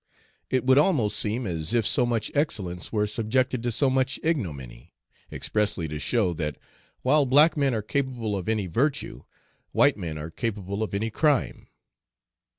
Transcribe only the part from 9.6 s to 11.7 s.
white men are capable of any crime.